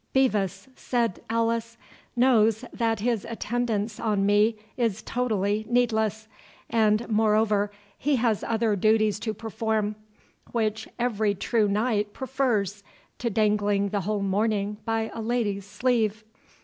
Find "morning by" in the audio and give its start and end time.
14.23-15.11